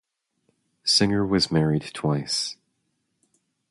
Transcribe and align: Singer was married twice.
Singer 0.83 1.23
was 1.23 1.51
married 1.51 1.91
twice. 1.93 2.57